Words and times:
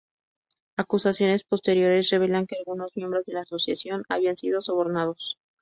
Acusaciones 0.77 1.43
posteriores 1.43 2.09
revelaron 2.09 2.47
que 2.47 2.55
algunos 2.57 2.89
miembros 2.97 3.23
de 3.27 3.33
la 3.33 3.41
Asociación 3.41 4.03
habían 4.09 4.35
sido 4.35 4.59
sobornados. 4.59 5.37